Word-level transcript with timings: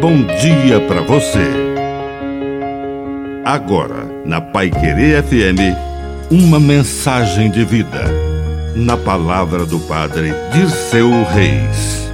bom 0.00 0.16
dia 0.40 0.80
para 0.88 1.02
você. 1.02 1.44
Agora, 3.44 4.06
na 4.24 4.40
Pai 4.40 4.70
Querer 4.70 5.22
FM, 5.22 5.76
uma 6.30 6.58
mensagem 6.58 7.50
de 7.50 7.62
vida. 7.66 8.04
Na 8.74 8.96
palavra 8.96 9.66
do 9.66 9.78
Padre 9.80 10.30
Dirceu 10.54 11.10
Reis. 11.24 12.10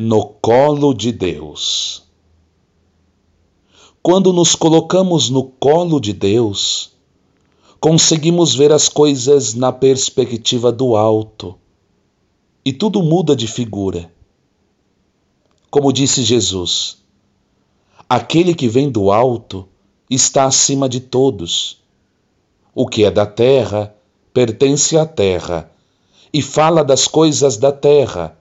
No 0.00 0.24
colo 0.42 0.92
de 0.92 1.12
Deus. 1.12 2.02
Quando 4.02 4.32
nos 4.32 4.56
colocamos 4.56 5.30
no 5.30 5.44
colo 5.44 6.00
de 6.00 6.12
Deus, 6.12 6.90
conseguimos 7.78 8.52
ver 8.52 8.72
as 8.72 8.88
coisas 8.88 9.54
na 9.54 9.70
perspectiva 9.70 10.72
do 10.72 10.96
alto 10.96 11.59
e 12.64 12.72
tudo 12.72 13.02
muda 13.02 13.34
de 13.34 13.46
figura. 13.46 14.10
Como 15.70 15.92
disse 15.92 16.22
Jesus, 16.22 16.98
aquele 18.08 18.54
que 18.54 18.68
vem 18.68 18.90
do 18.90 19.10
alto 19.10 19.68
está 20.10 20.44
acima 20.44 20.88
de 20.88 21.00
todos. 21.00 21.78
O 22.74 22.86
que 22.86 23.04
é 23.04 23.10
da 23.10 23.26
terra 23.26 23.94
pertence 24.32 24.96
à 24.96 25.06
terra 25.06 25.70
e 26.32 26.42
fala 26.42 26.84
das 26.84 27.06
coisas 27.06 27.56
da 27.56 27.72
terra. 27.72 28.36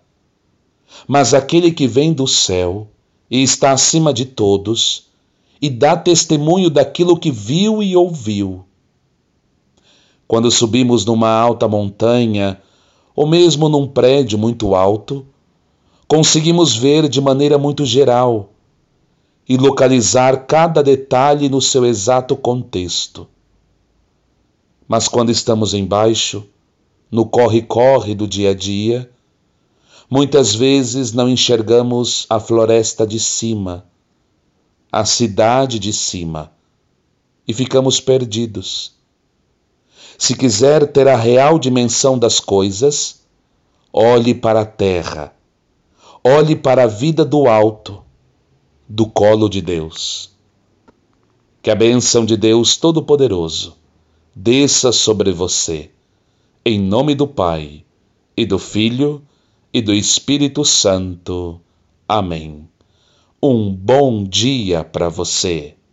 Mas 1.08 1.34
aquele 1.34 1.72
que 1.72 1.88
vem 1.88 2.14
do 2.14 2.28
céu 2.28 2.88
e 3.30 3.42
está 3.44 3.72
acima 3.72 4.14
de 4.14 4.26
todos 4.26 5.08
e 5.62 5.70
dá 5.70 5.96
testemunho 5.96 6.70
daquilo 6.70 7.20
que 7.20 7.32
viu 7.32 7.84
e 7.84 7.96
ouviu. 7.96 8.66
Quando 10.28 10.52
subimos 10.52 11.06
numa 11.06 11.30
alta 11.30 11.68
montanha, 11.68 12.62
ou 13.20 13.28
mesmo 13.28 13.68
num 13.68 13.86
prédio 13.86 14.38
muito 14.38 14.74
alto, 14.74 15.28
conseguimos 16.08 16.74
ver 16.74 17.10
de 17.10 17.20
maneira 17.20 17.58
muito 17.58 17.86
geral 17.86 18.52
e 19.46 19.58
localizar 19.58 20.46
cada 20.46 20.82
detalhe 20.82 21.50
no 21.50 21.62
seu 21.62 21.86
exato 21.86 22.34
contexto. 22.38 23.28
Mas 24.88 25.10
quando 25.10 25.32
estamos 25.32 25.74
embaixo, 25.74 26.46
no 27.12 27.26
corre-corre 27.26 28.16
do 28.16 28.26
dia 28.26 28.52
a 28.52 28.54
dia, 28.54 29.12
muitas 30.10 30.56
vezes 30.56 31.12
não 31.12 31.28
enxergamos 31.28 32.26
a 32.30 32.40
floresta 32.40 33.06
de 33.06 33.20
cima, 33.20 33.86
a 34.90 35.04
cidade 35.04 35.78
de 35.78 35.92
cima, 35.92 36.54
e 37.46 37.54
ficamos 37.54 38.00
perdidos 38.00 38.98
se 40.20 40.36
quiser 40.36 40.86
ter 40.86 41.08
a 41.08 41.16
real 41.16 41.58
dimensão 41.58 42.20
das 42.20 42.42
coisas, 42.42 43.22
olhe 43.92 44.36
para 44.36 44.62
a 44.62 44.66
terra, 44.66 45.34
olhe 46.22 46.58
para 46.58 46.84
a 46.84 46.88
vida 46.88 47.24
do 47.24 47.48
alto, 47.48 48.04
do 48.88 49.08
colo 49.08 49.48
de 49.48 49.62
Deus. 49.62 50.32
Que 51.62 51.72
a 51.72 51.76
bênção 51.76 52.26
de 52.26 52.36
Deus 52.36 52.76
Todo-Poderoso 52.76 53.78
desça 54.36 54.92
sobre 54.92 55.32
você, 55.32 55.90
em 56.66 56.78
nome 56.78 57.16
do 57.16 57.26
Pai, 57.26 57.86
e 58.36 58.46
do 58.46 58.60
Filho, 58.60 59.24
e 59.74 59.82
do 59.82 59.94
Espírito 59.94 60.66
Santo. 60.66 61.62
Amém. 62.06 62.68
Um 63.42 63.74
bom 63.74 64.26
dia 64.26 64.84
para 64.84 65.08
você. 65.08 65.79